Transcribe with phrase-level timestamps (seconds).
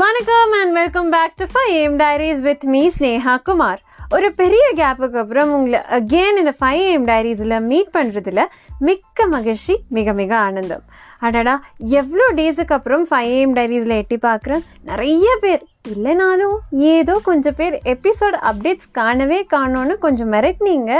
[0.00, 5.52] வணக்கம் and welcome back to five diaries with me Sneha Kumar ஒரு பெரிய கேப்புக்கு அப்புறம்
[5.52, 8.44] உங்களை அகெயின் இந்த ஃபைவ் ஏம் டைரிஸில் மீட் பண்ணுறதுல
[8.78, 10.84] மிக்க மகிழ்ச்சி மிக மிக ஆனந்தம்.
[11.24, 11.54] அடடா
[12.00, 15.62] எவ்வளோ டேஸுக்கு அப்புறம் ஃபைவ் ஏம் டைரிஸில் எட்டி பார்க்குறேன் நிறைய பேர்.
[15.92, 16.56] இல்லைனாலும்
[16.92, 20.92] ஏதோ கொஞ்சம் பேர் எபிசோட் அப்டேட்ஸ் காணவே காணோன்னு கொஞ்சம் மிரட்டினீங்க.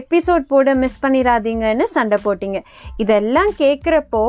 [0.00, 2.60] எபிசோட் போட மிஸ் பண்ணிடாதீங்கன்னு சண்டை போட்டிங்க.
[3.04, 4.22] இதெல்லாம் கேட்குறப்போ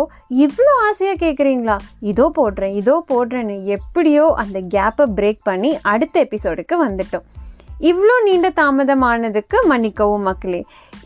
[0.45, 1.77] இவ்வளோ ஆசையாக கேட்குறீங்களா
[2.12, 7.27] இதோ போடுறேன் இதோ போடுறேன்னு எப்படியோ அந்த கேப்பை பிரேக் பண்ணி அடுத்த எபிசோடுக்கு வந்துட்டோம்.
[7.91, 10.63] இவ்வளோ நீண்ட தாமதமானதுக்கு மன்னிக்கவும் மக்களே.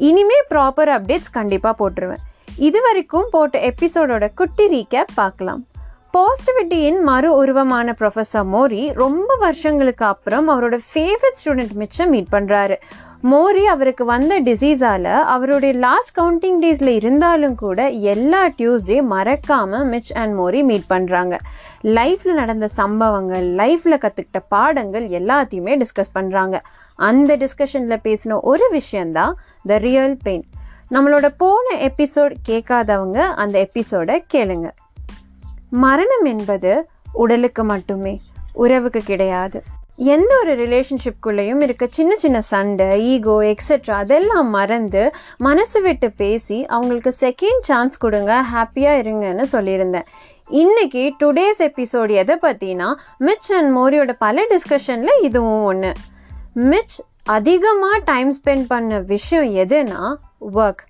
[0.09, 2.23] இனிமே ப்ராப்பர் அப்டேட்ஸ் கண்டிப்பாக போட்டுருவேன்.
[2.59, 5.65] இது வரைக்கும் போட்ட எபிசோடோட குட்டி ரீகேப் பார்க்கலாம்.
[6.17, 12.75] பாசிட்டிவிட்டியின் மறு உருவமான ப்ரொஃபஸர் மோரி ரொம்ப வருஷங்களுக்கு அப்புறம் அவரோட ஃபேவரட் ஸ்டூடெண்ட் மிச்சம் மீட் பண்ணுறாரு
[13.23, 20.39] மோரி அவருக்கு வந்த டிசீஸால் அவருடைய லாஸ்ட் கவுண்டிங் டேஸில் இருந்தாலும் கூட எல்லா டியூஸ்டே மறக்காமல் மிச் அண்ட்
[20.39, 21.39] மோரி மீட் பண்ணுறாங்க
[21.83, 26.59] லைஃப்பில் நடந்த சம்பவங்கள் லைஃப்பில் கற்றுக்கிட்ட பாடங்கள் எல்லாத்தையுமே டிஸ்கஸ் பண்ணுறாங்க
[26.95, 30.43] அந்த டிஸ்கஷனில் பேசின ஒரு விஷயந்தான் த ரியல் பெயின்
[30.91, 34.69] நம்மளோட போன எபிசோட் கேட்காதவங்க அந்த எபிசோடை கேளுங்க.
[35.69, 38.21] மரணம் என்பது உடலுக்கு மட்டுமே
[38.53, 39.63] உறவுக்கு கிடையாது.
[39.95, 47.15] எந்த ஒரு ரிலேஷன்ஷிப்குள்ளேயும் இருக்க சின்ன சின்ன சண்டை ஈகோ எக்ஸெட்ரா அதெல்லாம் மறந்து மனசு விட்டு பேசி அவங்களுக்கு
[47.19, 50.05] செகண்ட் சான்ஸ் கொடுங்க ஹாப்பியாக இருங்கன்னு சொல்லியிருந்தேன்.
[50.49, 55.93] இன்னைக்கு டுடேஸ் எபிசோட் எதை பற்றினா மிச் அண்ட் மோரியோட பல டிஸ்கஷனில் இதுவும் ஒன்று
[56.53, 60.83] மிச் அதிகமாக டைம் ஸ்பெண்ட் பண்ண விஷயம் எதுனா work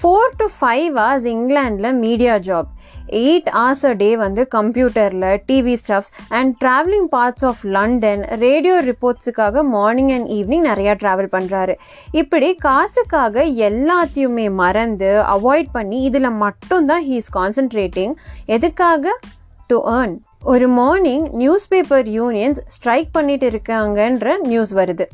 [0.00, 2.68] four to five hours இங்கிலாண்டில் media job
[3.08, 9.64] eight hours a day வந்து கம்ப்யூட்டரில் TV stuffs and travelling parts of London radio ரிப்போர்ட்ஸுக்காக
[9.68, 11.74] morning and evening நிறையா ட்ராவல் பண்ணுறாரு
[12.12, 18.14] இப்படி காசுக்காக எல்லாத்தையுமே மறந்து அவாய்ட் பண்ணி இதில் மட்டும்தான் ஹீ இஸ் கான்சென்ட்ரேட்டிங்
[18.46, 19.18] எதுக்காக?
[19.66, 25.06] டு ஏர்ன் ஒரு morning news paper unions strike பண்ணிட்டு இருக்காங்கன்ற நியூஸ் வருது.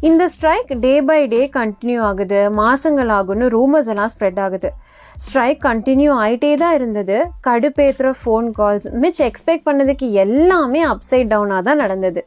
[0.00, 2.40] இந்த strike day by day continue ஆகுது.
[2.58, 4.70] மாசங்கள் ஆகுன்னு ரூமர்ஸ் எல்லாம் ஸ்ப்ரெட் ஆகுது.
[5.24, 7.16] ஸ்ட்ரைக் கண்டினியூ ஆகிட்டே தான் இருந்தது.
[7.46, 12.26] கடுப்பேற்றுற ஃபோன் கால்ஸ் மிச் எக்ஸ்பெக்ட் பண்ணதுக்கு எல்லாமே அப்சைட் டவுனாக தான் நடந்தது.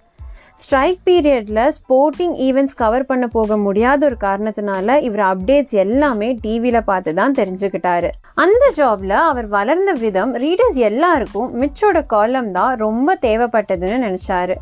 [0.55, 7.13] ஸ்ட்ரைக் பீரியடில் ஸ்போர்ட்டிங் ஈவெண்ட்ஸ் கவர் பண்ண போக முடியாத ஒரு காரணத்தினால இவர் அப்டேட்ஸ் எல்லாமே டிவியில் பார்த்து
[7.13, 8.09] தான் தெரிஞ்சுக்கிட்டாரு.
[8.33, 14.57] அந்த ஜாப்ல அவர் வளர்ந்த விதம் ரீடர்ஸ் எல்லாருக்கும் மிச்சோட காலம் தான் ரொம்ப தேவைப்பட்டதுன்னு நினச்சாரு.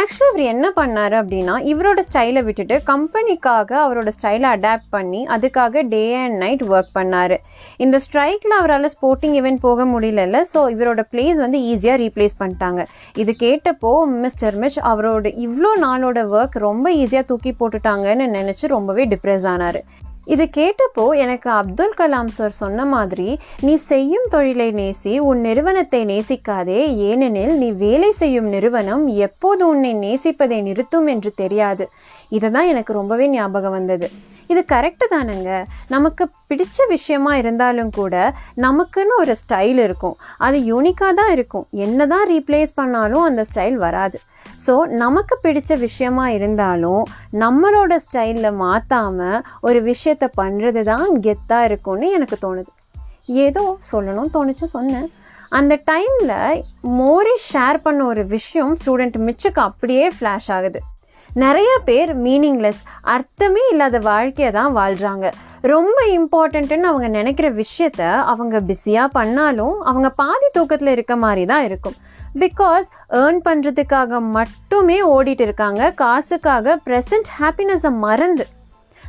[0.00, 6.02] ஆக்சுவலி அவர் என்ன பண்ணார் அப்படின்னா இவரோட ஸ்டைலை விட்டுட்டு கம்பெனிக்காக அவரோட ஸ்டைலை அடாப்ட் பண்ணி அதுக்காக டே
[6.20, 7.34] அண்ட் நைட் ஒர்க் பண்ணார்.
[7.84, 12.84] இந்த ஸ்ட்ரைக்கில் அவரால் ஸ்போர்ட்டிங் ஈவெண்ட் போக முடியலல்ல ஸோ இவரோட பிளேஸ் வந்து ஈஸியாக ரீப்ளேஸ் பண்ணிட்டாங்க.
[13.24, 13.92] இது கேட்டப்போ
[14.24, 19.80] மிஸ்டர் மிஷ் அவரோட இவ்வளோ நாளோட ஒர்க் ரொம்ப ஈஸியாக தூக்கி போட்டுட்டாங்கன்னு நினச்சி ரொம்பவே டிப்ரெஸ் ஆனார்.
[20.26, 26.80] இது கேட்டப்போ எனக்கு அப்துல் கலாம் சார் சொன்ன மாதிரி நீ செய்யும் தொழிலை நேசி உன் நிறுவனத்தை நேசிக்காதே.
[26.96, 31.86] ஏனெனில் நீ வேலை செய்யும் நிறுவனம் எப்போது உன்னை நேசிப்பதை நிறுத்தும் என்று தெரியாது.
[32.28, 34.08] இதை தான் எனக்கு ரொம்பவே ஞாபகம் வந்தது.
[34.52, 35.50] இது கரெக்டு தானேங்க.
[35.94, 38.14] நமக்கு பிடிச்ச விஷயமா இருந்தாலும் கூட
[38.64, 40.16] நமக்குன்னு ஒரு ஸ்டைல் இருக்கும்.
[40.46, 41.66] அது யூனிக்காக தான் இருக்கும்.
[41.86, 44.18] என்ன தான் ரீப்ளேஸ் பண்ணாலும் அந்த ஸ்டைல் வராது.
[44.66, 47.02] ஸோ நமக்கு பிடிச்ச விஷயமா இருந்தாலும்
[47.44, 52.70] நம்மளோட ஸ்டைலில் மாற்றாமல் ஒரு விஷயத்த பண்ணுறது தான் கெத்தாக இருக்கும்னு எனக்கு தோணுது.
[53.46, 55.10] ஏதோ சொல்லணும் தோணுச்சு சொன்னேன்.
[55.58, 56.62] அந்த டைமில்
[56.98, 60.80] மோரி ஷேர் பண்ண ஒரு விஷயம் ஸ்டூடெண்ட் மிச்சுக்கு அப்படியே ஃப்ளாஷ் ஆகுது.
[61.34, 65.32] நிறைய பேர் மீனிங்லெஸ் அர்த்தமே இல்லாத வாழ்க்கையை தான் வாழ்கிறாங்க
[65.62, 71.94] ரொம்ப இம்பார்ட்டண்ட்டுன்னு அவங்க நினைக்கிற விஷயத்த அவங்க பிஸியாக பண்ணாலும் அவங்க பாதி தூக்கத்தில் இருக்க மாதிரி தான் இருக்கும்.
[72.38, 75.94] பிகாஸ் ஏர்ன் பண்ணுறதுக்காக மட்டுமே ஓடிட்டு இருக்காங்க.
[75.94, 78.46] காசுக்காக ப்ரெசண்ட் ஹாப்பினஸை மறந்து.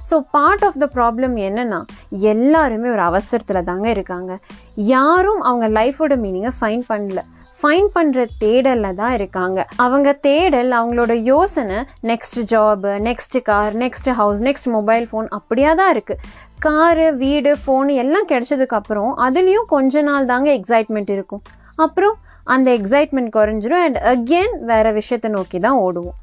[0.09, 4.39] So part of the problem என்னென்னா எல்லாருமே ஒரு அவசரத்தில் தாங்க இருக்காங்க.
[4.75, 7.19] யாரும் அவங்க லைஃபோட மீனிங்கை ஃபைன் பண்ணல.
[7.63, 9.59] ஃபைன் பண்ணுற தேடலில் தான் இருக்காங்க.
[9.83, 11.77] அவங்க தேடல் அவங்களோட யோசனை
[12.11, 16.25] next job next car next house next mobile phone அப்படியா தான் இருக்குது
[16.65, 21.43] காரு வீடு ஃபோன் எல்லாம் கிடச்சதுக்கப்புறம் அதுலேயும் கொஞ்ச நாள் தாங்க எக்ஸைட்மெண்ட் இருக்கும்.
[21.85, 22.17] அப்புறம்
[22.55, 26.17] அந்த எக்ஸைட்மெண்ட் குறைஞ்சிரும் அண்ட் அகெயின் வேறு விஷயத்தை நோக்கி தான் ஓடுவோம்.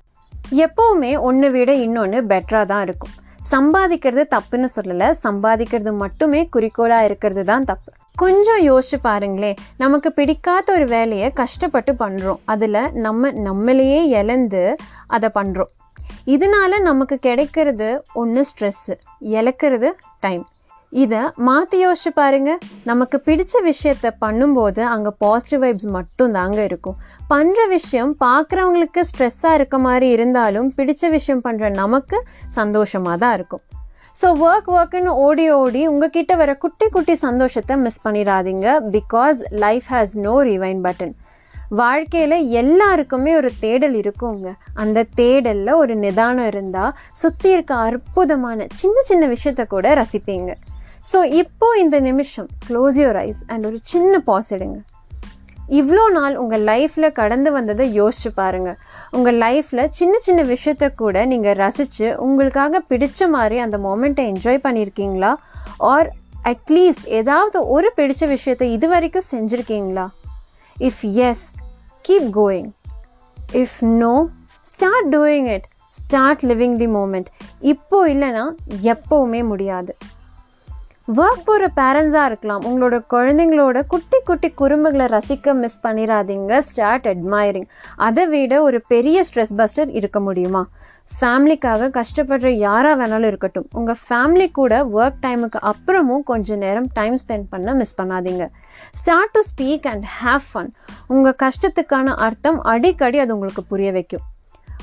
[0.67, 3.15] எப்போவுமே ஒன்று விட இன்னொன்று பெட்டராக தான் இருக்கும்.
[3.55, 7.91] சம்பாதிக்கிறது தப்புன்னு சொல்லலை சம்பாதிக்கிறது மட்டுமே குறிக்கோளாக இருக்கிறது தான் தப்பு.
[8.17, 14.63] கொஞ்சம் யோசிச்சு பாருங்களேன் நமக்கு பிடிக்காத ஒரு வேலையை கஷ்டப்பட்டு பண்ணுறோம் அதில் நம்ம நம்மளையே இழந்து
[15.07, 15.71] அதை பண்ணுறோம்
[16.27, 18.95] இதனால நமக்கு கிடைக்கிறது ஒன்று ஸ்ட்ரெஸ்ஸு
[19.37, 19.91] இழக்கிறது
[20.21, 20.45] டைம்
[20.93, 22.51] இதை மாற்றி யோசிச்சு பாருங்க.
[22.85, 26.97] நமக்கு பிடிச்ச விஷயத்த பண்ணும்போது அங்கே பாசிட்டிவ் வைப்ஸ் மட்டும் தாங்க இருக்கும்.
[27.31, 32.19] பண்ணுற விஷயம் பார்க்குறவங்களுக்கு ஸ்ட்ரெஸ்ஸாக இருக்க மாதிரி இருந்தாலும் பிடிச்ச விஷயம் பண்ணுற நமக்கு
[32.59, 33.63] சந்தோஷமாக தான் இருக்கும்.
[34.23, 40.15] ஸோ ஒர்க் ஒர்க்குன்னு ஓடி ஓடி உங்ககிட்ட வர குட்டி குட்டி சந்தோஷத்தை மிஸ் பண்ணிடாதீங்க because life has
[40.19, 41.15] no rewind button
[41.69, 44.53] வாழ்க்கையில் எல்லாருக்குமே ஒரு தேடல் இருக்குங்க.
[44.75, 50.53] அந்த தேடலில் ஒரு நிதானம் இருந்தால் சுற்றி இருக்க அற்புதமான சின்ன சின்ன விஷயத்த கூட ரசிப்பீங்க.
[51.13, 54.79] ஸோ இப்போ இந்த நிமிஷம் க்ளோஸ் யூர் ஐஸ் அண்ட் ஒரு சின்ன பாஸ் எடுங்க.
[55.71, 58.79] இவ்வளோ நாள் உங்கள் லைஃப்பில் கடந்து வந்ததை யோசிச்சு பாருங்கள்
[59.11, 65.35] உங்கள் லைஃப்பில் சின்ன சின்ன விஷயத்த கூட நீங்கள் ரசித்து உங்களுக்காக பிடிச்ச மாதிரி அந்த மொமெண்ட்டை என்ஜாய் பண்ணியிருக்கீங்களா
[65.79, 66.13] ஆர்
[66.45, 70.07] அட்லீஸ்ட் ஏதாவது ஒரு பிடிச்ச விஷயத்தை இது வரைக்கும் செஞ்சுருக்கீங்களா?
[70.81, 71.55] If yes
[72.09, 72.71] keep going
[73.53, 74.29] if no
[74.61, 77.27] start doing it start living the moment
[77.61, 78.45] இப்போ இல்லைன்னா
[78.83, 79.97] எப்போவுமே முடியாது.
[81.19, 82.65] ஒர்க் போகிற பேரண்ட்ஸாக இருக்கலாம்.
[82.69, 87.67] உங்களோட குழந்தைங்களோட குட்டி குட்டி குறும்புகளை ரசிக்க மிஸ் பண்ணிடாதீங்க ஸ்டார்ட் அட்மைரிங்
[87.97, 90.63] அதை விட ஒரு பெரிய ஸ்ட்ரெஸ் பஸ்டர் இருக்க முடியுமா?
[91.21, 93.69] ஃபேமிலிக்காக கஷ்டப்படுற யாராக வேணாலும் இருக்கட்டும்.
[93.79, 98.47] உங்கள் ஃபேமிலி கூட ஒர்க் டைமுக்கு அப்புறமும் கொஞ்சம் நேரம் டைம் ஸ்பெண்ட் பண்ண மிஸ் பண்ணாதீங்க.
[99.01, 100.71] Start to speak and have fun
[101.07, 104.27] உங்கள் கஷ்டத்துக்கான அர்த்தம் அடிக்கடி அது உங்களுக்கு புரிய வைக்கும்.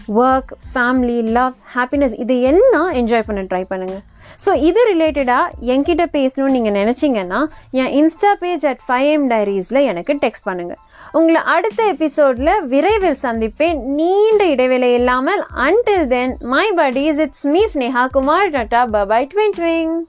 [0.07, 4.03] ஒர்க் ஃபேமிலி லவ் ஹாப்பினஸ் இது எல்லாம் என்ஜாய் பண்ண ட்ரை பண்ணுங்கள்
[4.45, 10.13] ஸோ இது ரிலேட்டடாக என்கிட்ட பேசணும்னு நீங்கள் நினச்சிங்கன்னா என் insta page at five M டைரிஸில் எனக்கு
[10.13, 10.77] டெக்ஸ்ட் பண்ணுங்கள்
[11.11, 13.83] உங்களை அடுத்த எபிசோடில் விரைவில் சந்திப்பேன்.
[13.83, 20.05] நீண்ட இடைவேளை இல்லாமல் until then my buddies it's me Sneha Kumar tata bye bye ட்விங் ட்விங்